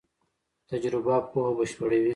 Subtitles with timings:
[0.71, 2.09] تجربه پوهه بشپړوي.